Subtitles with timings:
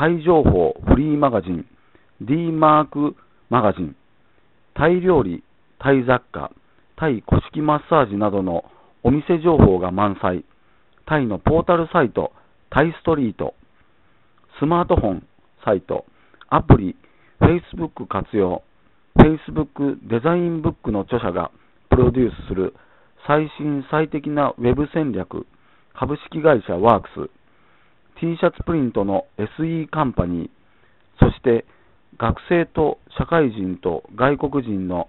[0.00, 1.66] タイ情報フリーマガジン
[2.22, 3.16] D マーク
[3.50, 3.94] マガジン
[4.74, 5.44] タイ料理、
[5.78, 6.52] タイ雑貨、
[6.96, 8.64] タイ古式マッサージなどの
[9.02, 10.46] お店情報が満載、
[11.04, 12.32] タイのポータルサイト、
[12.70, 13.52] タイストリート、
[14.58, 15.26] スマートフォン
[15.66, 16.06] サイト、
[16.48, 16.96] アプリ、
[17.42, 18.62] Facebook 活用、
[19.18, 21.50] Facebook デザインブックの著者が
[21.90, 22.72] プロデュースする
[23.26, 25.46] 最新最適なウェブ戦略、
[25.92, 27.39] 株式会社ワークス、
[28.20, 30.50] T シャツプリントの SE カンパニー、
[31.18, 31.64] そして
[32.18, 35.08] 学生と社会人と外国人の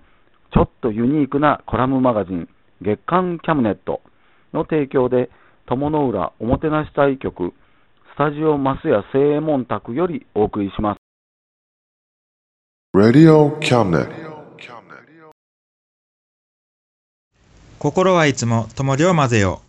[0.54, 2.48] ちょっとユニークなコラムマガジン
[2.82, 4.02] 月刊キャムネット
[4.54, 5.30] の提供で
[5.66, 7.54] 友の浦おもてなし隊局
[8.14, 10.98] スタジオマスヤ正右衛門宅よりお送りします。
[17.78, 19.62] 心はいつも友りを混ぜよ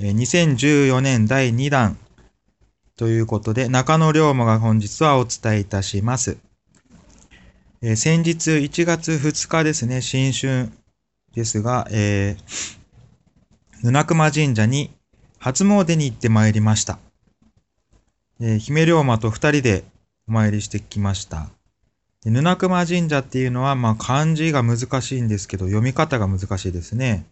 [0.00, 0.04] う。
[0.04, 1.96] えー2014年第2弾
[2.96, 6.38] ということで、中野龍馬が本日はお伝えいたします。
[7.82, 10.70] えー先日1月2日ですね、新春
[11.34, 14.92] ですが、えー、布熊神社に
[15.38, 17.00] 初詣に行ってまいりました。
[18.40, 19.82] えー姫龍馬と二人で
[20.28, 21.48] お参りしてきました。
[22.24, 27.26] で布熊神社っていうのは、まあ、漢字が難しいんですけど、読み方が難しいですね。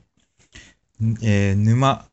[1.22, 2.04] えー沼、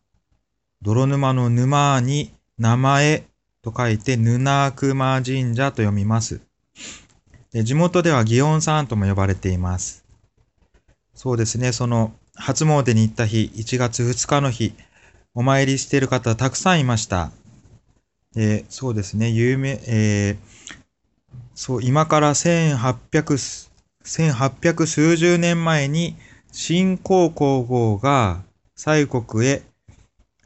[0.84, 3.24] 泥沼の沼に名前
[3.62, 4.40] と書いて、布
[4.76, 6.42] 熊神社と読みます。
[7.52, 10.06] で地元では祇園さんとも呼ばれています。
[11.16, 14.74] そうですね、その初詣に行った日、1月2日の日、
[15.34, 17.32] お参りしている方たくさんいました。
[18.34, 20.80] でそうですね、有名、えー
[21.56, 23.68] そう、今から1800、
[24.06, 26.16] 1800数十年前に、
[26.54, 28.44] 新皇皇后が
[28.78, 29.64] 西国へ、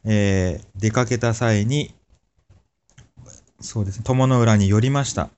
[0.04, 1.94] えー出かけた際に、
[3.64, 5.30] そうですね、友の浦に寄りました。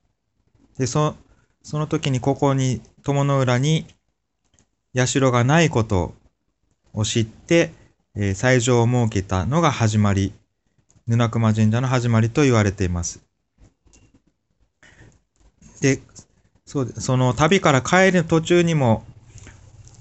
[0.79, 1.15] で、そ、
[1.63, 3.87] その時にここに、友の浦に、
[4.95, 6.13] 社がないこと
[6.93, 7.71] を知って、
[8.17, 10.33] えー斎場を設けたのが始まり、
[11.07, 13.21] 布熊神社の始まりと言われています。
[15.81, 16.01] で、
[16.65, 19.05] そうで、その旅から帰る途中にも、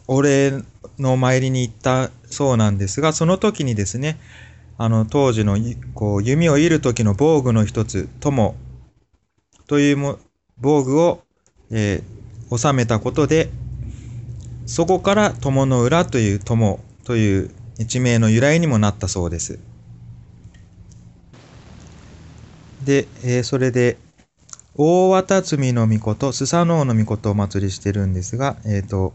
[0.08, 0.64] お礼
[0.98, 4.18] の参りに行ったそうなんですが、その時にですね、
[4.78, 5.58] あの、当時の、
[5.94, 8.56] こう、弓を射る時の防具の一つ、友
[9.68, 10.20] というも
[10.58, 11.24] 防具を、
[11.72, 12.16] えー
[12.56, 13.50] 収めたことで、
[14.68, 17.52] そこから友の浦という友という
[17.88, 19.60] 地名の由来にもなったそうです。
[22.84, 23.98] で、えーそれで、
[24.76, 29.14] 大綿積の御事、スサノオの御事をお祭りしてるんですが、えっ、と、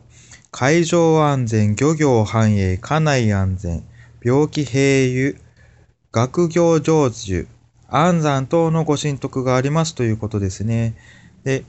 [0.50, 3.84] 海上安全、漁業繁栄、家内安全、
[4.22, 5.37] 病気平癒、
[6.12, 7.47] 学業成就、
[7.88, 10.97] 安産等のご神徳がありますということですね。
[11.44, 11.65] で、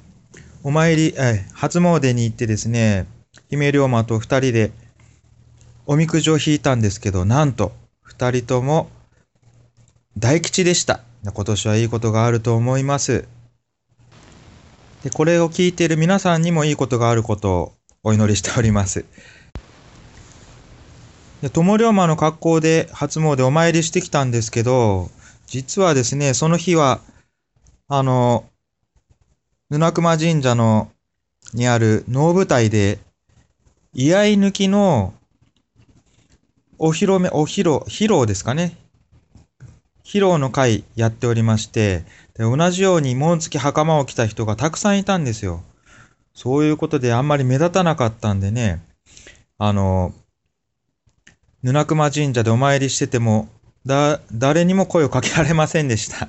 [0.64, 3.06] お参り、え初詣に行ってですね、
[3.50, 4.72] 姫龍馬と二人で
[5.86, 7.72] おみくじを引いたんですけど、なんと、
[8.02, 8.90] 二人とも
[10.18, 11.02] 大吉でした。
[11.24, 13.28] 今年はいいことがあると思います。
[15.04, 17.74] で、これを聞いている皆さんにもいいことがあることを
[18.04, 19.06] お祈りしております。
[21.42, 25.10] で、友龍馬の格好で初詣お参りしてきたんですけど、
[25.48, 27.02] 実はですね、その日は、
[27.88, 28.46] あの、
[29.70, 30.92] 布熊神社の、
[31.54, 33.00] にある能舞台で、
[33.94, 35.14] 居合抜きの
[36.78, 38.78] お披露目、お披露、披露ですかね。
[40.04, 42.06] 披露の会やっておりまして、
[42.36, 45.64] で同じように紋付き袴を着た人がたくさんいたんですよ。
[46.34, 48.82] そういうことであんまり目立たなかったんでね、
[49.58, 50.14] あの、
[51.64, 53.48] 布熊神社でお参りしてても、
[53.86, 56.28] だ、誰にも声をかけられませんでした。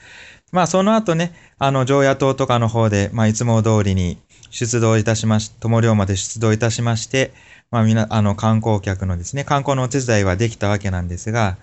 [0.52, 4.18] まあその後ね、あの、常夜島とかの方で、まあいつも通りに
[4.50, 7.32] 出動いたしまし、友龍まで出動いたしまして、
[7.70, 11.56] まあみな、あの、観光客のですね、観光のお手伝いはできたわけなんですが、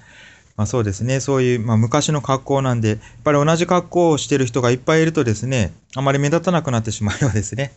[0.57, 7.74] まあそうですね、そういう、まあ昔の格好なんで、やっぱり同じ格好をしてる人がいっぱいいるとですね、あまり目立たなくなってしまうようですね。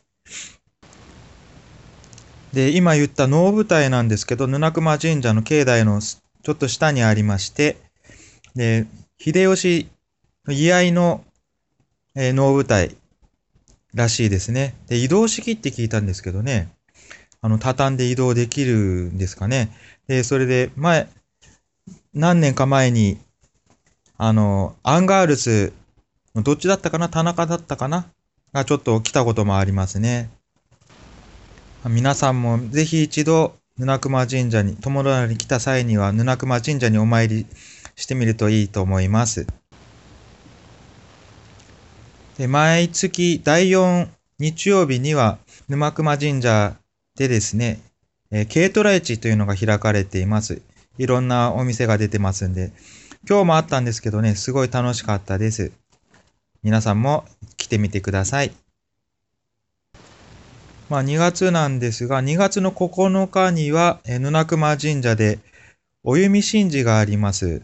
[2.55, 7.77] で、今言った能舞台なんですけど、沼名前神社の境内のちょっと下にありまして、
[8.55, 8.87] で、
[9.19, 9.89] 秀吉
[10.47, 11.25] の遺愛の、
[12.15, 12.97] えー能舞台
[13.93, 14.75] らしいですね。
[14.87, 16.69] で、移動式って聞いたんですけどね。
[17.41, 19.77] あの、畳んで移動できるんですかね。
[20.07, 21.09] で、それで、前、
[22.15, 23.19] 何年か前に、
[24.17, 25.73] あの、アンガールズ、
[26.35, 27.09] どっちだったかな？
[27.09, 28.07] 田中だったかな？
[28.53, 30.31] がちょっと来たこともありますね。
[31.89, 37.47] 皆さんもぜひ一度、布熊神社に、友達に来た際には、布熊神社にお参り
[37.95, 39.47] してみるといいと思います。
[42.39, 44.09] で毎月第4
[44.39, 45.39] 日曜日には、
[45.69, 46.75] 沼熊神社
[47.17, 47.81] でですね、
[48.31, 50.63] え、軽トラ市というのが開かれています。
[50.97, 52.73] いろんなお店が出てますんで、
[53.29, 55.71] 今日もあったんですけどね、すごい楽しかったです。
[56.63, 57.27] 皆さんも
[57.59, 58.64] 来てみてください。
[60.89, 65.39] まあ2月なんですが、2月の9日には、えー、布熊神社で
[66.03, 67.63] お弓神事があります。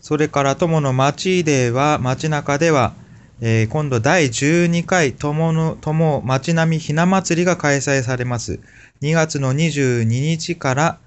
[0.00, 2.94] それから友の町では、街中では、
[3.40, 8.60] えー、今度第12回友の友町並みひな祭りが開催されます。
[9.02, 10.98] 2月の22日から、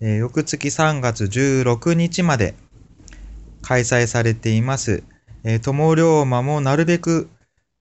[0.00, 2.54] えー、翌月3月16日まで
[3.60, 5.02] 開催されています。
[5.42, 7.28] えー、友龍馬もなるべく、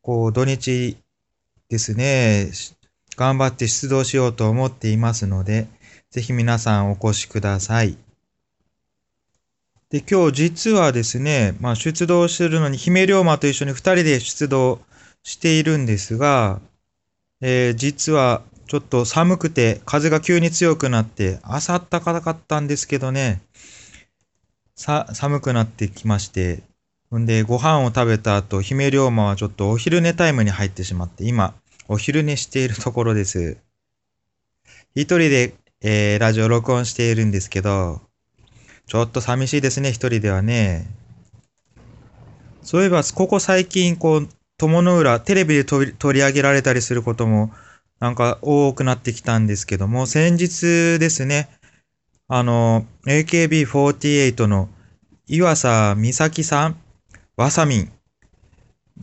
[0.02, 0.98] こう、土日
[1.74, 2.52] ですね、
[3.18, 5.68] 頑張って出動しようと思っていますので、
[6.12, 7.98] ぜひ皆さんお越しください。
[9.90, 14.82] で、今日実はですね、まあ、出動するのに、姫龍馬と一緒に二人で出動
[15.24, 16.62] しているんですが、
[17.42, 23.42] えー、実はちょっと寒くて、風が急に強くなって、朝あったかかったんですけどね、
[24.76, 26.62] さ、寒くなってきまして、
[27.14, 31.54] ほんで、ご飯を食べた後、姫龍馬はちょっとお昼寝タイムに入ってしまって、今、
[31.88, 33.58] お昼寝しているところです。
[34.96, 38.02] 一人で、えー、ラジオ録音しているんですけど、
[38.86, 40.88] ちょっと寂しいですね、一人ではね。
[42.62, 47.52] そういえば、ここ最近、こう、友の浦、テレビで取り上げられたりすることも、
[48.00, 51.50] なんか多くなってきたんですけども、先日ですね、
[52.28, 54.70] あの、AKB48 の
[55.28, 56.78] 岩佐美咲さん、
[57.36, 57.92] わさみん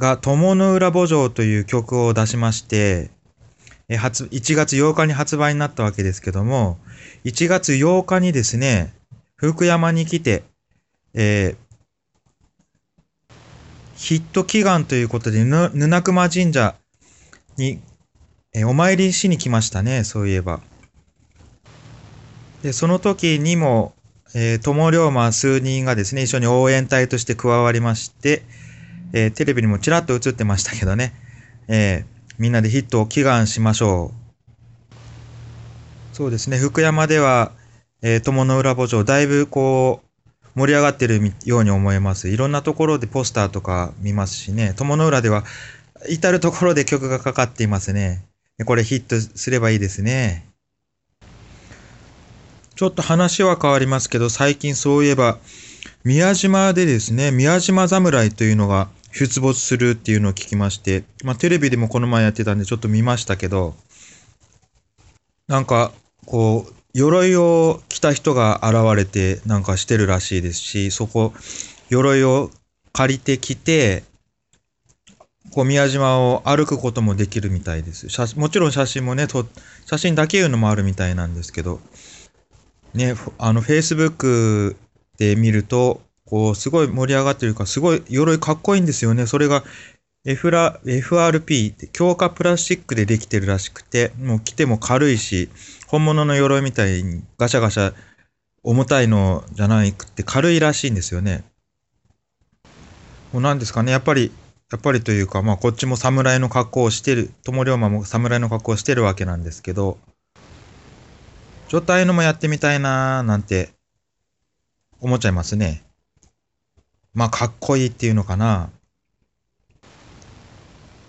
[0.00, 3.10] が友の浦墓場という曲を出しまして、
[3.88, 6.78] え1月8日に発売になったわけですけども、
[7.24, 8.94] 1月8日にですね、
[9.36, 10.42] 福山に来て、
[11.12, 11.56] えー、
[13.96, 16.74] ヒット祈願ということで、ぬ、ぬ熊神社
[17.56, 17.80] に、
[18.54, 20.60] えー、お参りしに来ましたね、そういえば。
[22.62, 23.92] で、その時にも、
[24.34, 28.42] えー、友龍馬数人がですね、一緒に応援隊として加わりまして、
[29.12, 31.14] えー、テレビにもちらっと映ってましたけどね、
[31.68, 34.20] えー、みんなでヒットを祈願しましょう。
[36.12, 37.52] そうですね、福山では、
[38.02, 42.28] えー、友の浦墓場、だいぶこう、盛り上がってるように思います。
[42.28, 45.44] いろんなところでポスターとか見ますしね、友の浦では、
[46.08, 48.24] 至るところで曲がかかっていますね。
[48.66, 50.46] これヒットすればいいですね。
[52.74, 55.38] ちょっと話は変わりますけど、最近そういえば、
[56.04, 63.74] 宮島でですね、宮島侍というのが出没するっていうのを聞きまして、まあテレビでもこの前やってたんでちょっと見ましたけど、
[65.48, 65.92] なんか、
[66.26, 71.32] こう、鎧を着た人が現れてなんかしてるらしいですし、そこ、
[71.88, 72.50] 鎧を
[72.92, 74.04] 借りてきて、
[75.52, 78.08] こう宮島を歩くこともできるみたいです。
[78.08, 79.46] 写もちろん写真もね、と
[79.86, 81.80] 写真だけいうのもあるみたいなんですけど、
[82.94, 84.76] ね、あの、Facebook
[85.18, 89.26] で見ると、こう、すごい盛り上がってるか、すごい鎧かっこいいんですよね。
[89.26, 89.64] それが
[90.24, 95.48] F ラ FRP って強化プラスチックでできてるらしくて、もう着ても軽いし、
[95.88, 97.94] 本物の鎧みたいにガシャガシャ
[98.62, 101.42] 重たいのじゃないくって軽いらしいんですよね。
[103.32, 104.30] もう何ですかね、やっぱり、
[104.70, 109.98] やっぱりというか、まあこっちも侍の格好をしてる、友龍馬も侍の格好をしてるわけなんですけど、
[111.68, 113.70] ちょっとああいうのもやってみたいなーなんて
[115.00, 115.82] 思っちゃいますね。
[117.14, 118.70] まあかっこいいっていうのかな。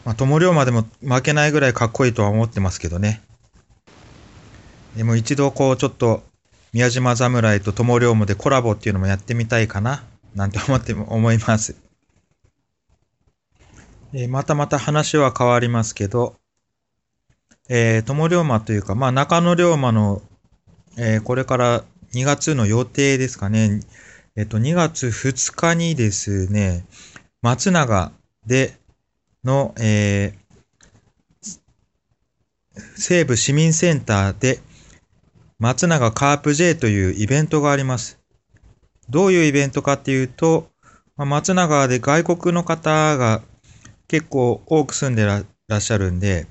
[0.05, 3.21] まあ友龍馬でも負けないぐらいかっこいいとは思ってますけどね。
[4.95, 6.23] でも一度こうちょっと
[6.73, 10.03] 宮島侍と友龍馬でコラボっていうのもやってみたいかな
[10.35, 11.75] なんて思っても思います。
[14.13, 16.35] えまたまた話は変わりますけど、
[17.69, 20.21] えー、友龍馬というか、まあ中野龍馬の、
[20.97, 23.79] えー、これから2月の予定ですかね。
[24.37, 26.85] えっ、と、2月2日にですね、
[27.41, 28.13] 松永
[28.45, 28.77] で
[29.43, 34.59] の、えー、西部市民センターで
[35.59, 38.19] 松永カープ J というイベントがあります。
[39.09, 40.69] どういうイベントかっていうと、
[41.17, 43.41] ま松永で外国の方が
[44.07, 46.47] 結構多く住んでらっしゃるんで、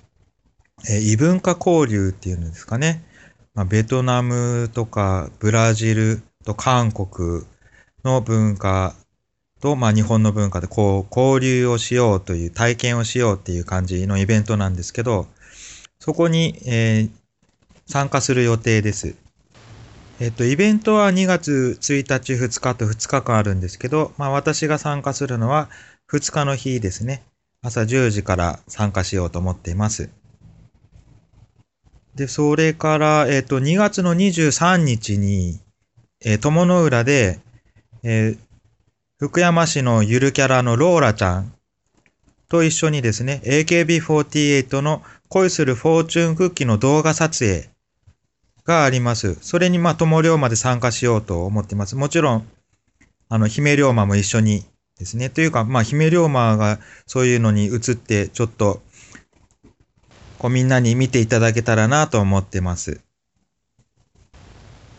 [0.88, 3.02] えー異文化交流っていうんですかね。
[3.54, 7.44] まあ、ベトナムとかブラジルと韓国
[8.04, 8.95] の文化
[9.61, 15.26] と、まあ、日本の文化でこう交流をしようという体験をしようっていう感じのイベントなんですけど、
[15.99, 17.21] そこに、えー
[17.90, 19.16] 参加する予定です。
[20.21, 25.69] えっと、イベントは2月1日、2日と2日間あるんですけど、まあ私が参加するのは
[26.09, 27.25] 2日の日ですね。
[27.62, 30.09] 朝10時から参加しようと思っています。
[32.14, 35.59] で、それから、えっと、2月の23日に、
[36.25, 37.40] えー友の浦で、
[38.02, 38.50] えー
[39.21, 41.52] 福山市のゆるキャラのローラちゃん
[42.49, 47.69] と一緒にですね、AKB48 の恋するフォーチュンクッキーの動画撮影
[48.64, 49.37] があります。
[49.42, 51.97] それに、まあ、友龍馬で参加しようと思ってます。
[51.97, 52.49] もちろん、
[53.28, 54.64] あの、姫龍馬も一緒に
[54.99, 55.28] ですね。
[55.28, 58.80] というか、まあ、姫龍馬がそういうのに移って、ちょっと、
[60.38, 63.02] こうみんなに見ていただけたらなと思ってます。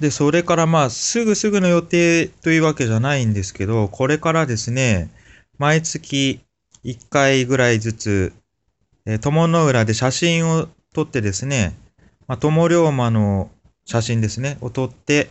[0.01, 5.11] で、それからまあ、すぐすぐの予定というわけじゃないんですけど、これからですね、
[5.59, 6.41] 毎月
[6.83, 8.33] 1回ぐらいずつ、
[9.05, 11.77] えー友の浦で写真を撮ってですね、
[12.27, 13.51] まあ、友龍馬の
[13.85, 15.29] 写真ですね、を撮って、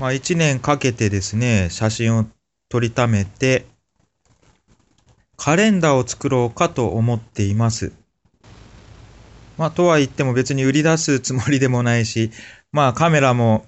[0.00, 2.26] まあ、1年かけてですね、写真を
[2.68, 3.66] 撮りためて、
[5.36, 7.92] カレンダーを作ろうかと思っています。
[9.60, 12.30] まあ、とは言っても別に売り出すつもりでもないし、
[12.72, 13.66] まあ、カメラも、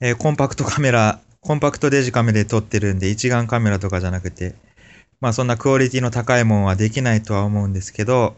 [0.00, 4.54] えーコンパクトカメラ、コンパクトデジカメで撮ってるんで、一眼カメラとかじゃなくて、
[5.20, 8.36] まあ、そんなクオリティの高いもんはできないとは思うんですけど、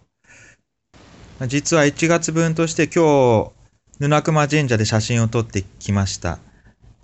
[1.49, 3.53] 実は1月分として今日、
[3.99, 6.39] 布熊神社で写真を撮ってきました。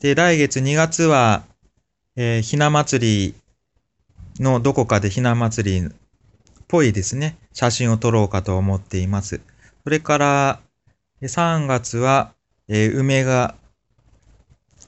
[0.00, 1.42] で、来月2月は、
[2.14, 3.34] えーひな祭り
[4.38, 5.90] のどこかでひな祭りっ
[6.68, 9.40] ぽいですね、写真を撮ろうかと思っています。
[9.82, 10.60] それから、
[11.20, 12.31] 3月は、
[12.68, 13.54] えー梅が、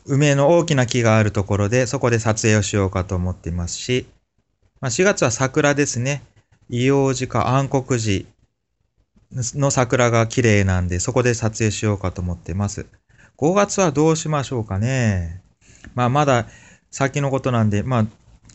[0.06, 4.06] 梅の大きな木があるところで、そこで撮影をしようかと思っていますし、
[4.80, 6.22] まあ、4月は桜ですね。
[6.70, 8.26] 硫黄寺か暗黒寺
[9.54, 12.86] の桜が綺麗なんで、そこで撮影しようかと思ってます。
[13.38, 15.42] 5月はどうしましょうかね。
[15.94, 16.46] まあ、まだ
[16.90, 18.06] 先のことなんで、まあ、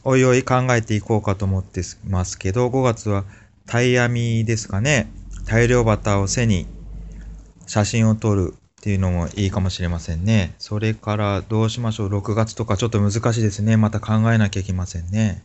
[0.03, 3.25] おいおい考えていこうかと思ってますけど、5月は
[3.65, 5.11] タイ編みですかね。
[5.45, 6.67] 大量バターを背に
[7.67, 10.55] 写真を撮るっていうのもいいかもしれませんね。
[10.57, 12.07] それからどうしましょう。
[12.07, 13.75] 6月とかちょっと難しいですね。
[13.75, 15.43] また考えなきゃいけませんね。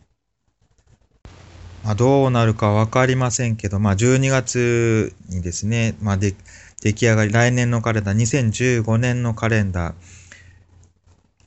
[1.83, 6.33] まあ、どうなるかわかりませんけど、まあ、12月にですね、まあ、で、
[6.81, 9.93] 出来上がり、来年のカレンダー、2015年のカレンダー、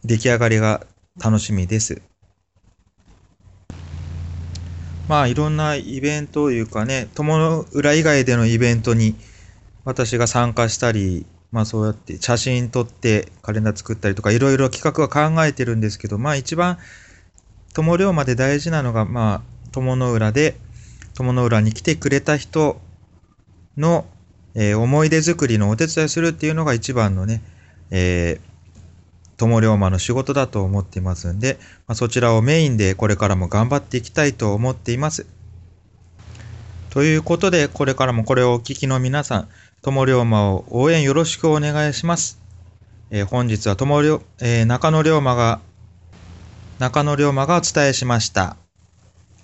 [0.04, 0.86] 出来上がりが
[1.18, 2.02] 楽しみです。
[5.08, 9.16] まあ、いろんなイベントというかね、友の浦以外でのイベントに
[9.84, 16.78] 私が参加したり、まあそうやって写真撮ってカレンダー作ったりとか、いろいろ企画は考えてるんですけど、まあ一番
[17.74, 20.56] 友龍馬で大事なのが、まあ、友の浦で、
[21.14, 22.80] 友の浦に来てくれた人
[23.76, 24.06] の、
[24.54, 27.42] えー思い出作りのお手伝いするっていうのが一番のね、
[27.90, 28.48] えー
[29.36, 35.26] 友龍馬の仕事だと思っていますんで、まあ、そちらをメインでこれからも頑張っていきたいと思っています。
[36.98, 39.48] ということで、これからもこれをお聞きの皆さん、
[39.82, 42.40] 友龍馬を応援よろしくお願いします。
[43.12, 45.60] えー本日は友龍、えー中野龍馬が、
[46.80, 48.56] 中野龍馬がお伝えしました。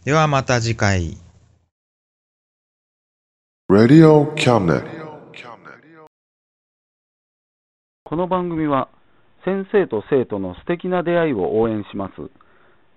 [0.04, 1.16] ではまた次回。
[3.68, 3.76] こ
[8.16, 8.88] の番組は
[9.44, 12.14] 先生と生徒の素敵な出会いを応援します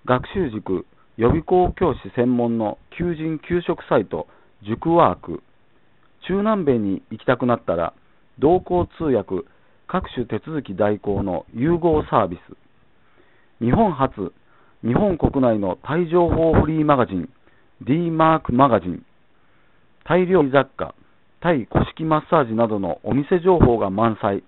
[0.05, 0.87] 学習塾
[1.17, 4.25] 予備校教師専門の求人・給食サイト
[4.63, 5.43] 塾ワーク。
[6.27, 7.93] 中南米に行きたくなったら
[8.39, 9.47] 同行通訳
[9.87, 13.63] 各種手続き代行の融合サービス。
[13.63, 14.33] 日本初
[14.83, 17.29] 日本国内のタイ情報フリーマガジン
[17.81, 19.05] D マークマガジン。
[20.03, 20.95] タイ料理雑貨
[21.39, 24.43] タイ古式マッサージなどのお店情報が満載。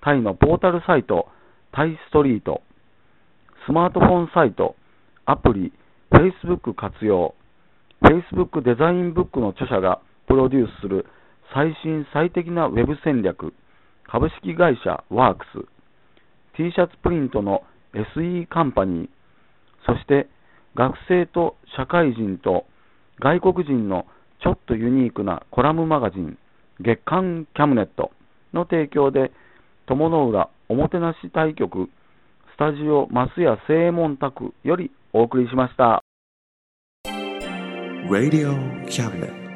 [0.00, 1.28] タイのポータルサイト、
[1.72, 2.62] タイストリート、
[3.66, 4.76] スマートフォンサイト、
[5.26, 5.72] アプリ、
[6.12, 7.34] Facebook 活用、
[8.02, 11.06] Facebook デザインブックの著者がプロデュースする
[11.52, 13.52] 最新最適なウェブ戦略、
[14.06, 15.66] 株式会社ワークス、
[16.56, 17.62] T シャツプリントの
[17.94, 19.08] SE カンパニー、
[19.86, 20.28] そして
[20.76, 22.66] 学生と社会人と
[23.20, 24.06] 外国人の
[24.42, 26.38] ちょっとユニークなコラムマガジン、
[26.80, 28.12] 月刊キャムネット
[28.54, 29.32] の提供で、
[29.86, 31.88] 友の浦おもてなし対局
[32.54, 36.04] スタジオ増屋正門宅よりお送りしました。
[38.08, 38.56] Radio
[38.88, 39.47] Cabinet.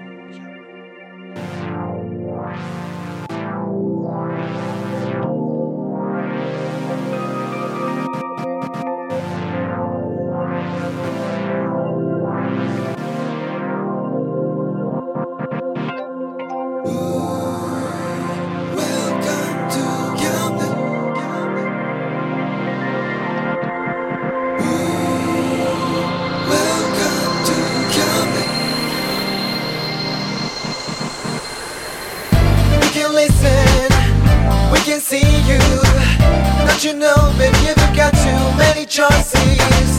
[38.86, 39.91] choices.